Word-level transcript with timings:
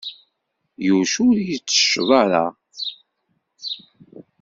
Yuc 0.87 1.13
ur 1.27 1.37
yettecceḍ 1.49 2.09
ara. 2.21 2.45